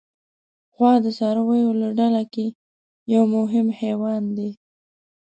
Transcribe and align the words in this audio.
غوا 0.75 0.91
د 1.05 1.07
څارویو 1.17 1.69
له 1.81 1.89
ډله 1.99 2.23
کې 2.33 2.45
یو 3.13 3.23
مهم 3.35 3.67
حیوان 3.79 4.23
دی. 4.37 4.51